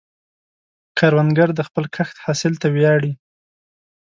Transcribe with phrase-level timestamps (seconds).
[0.97, 3.13] کروندګر د خپل کښت حاصل ته ویاړي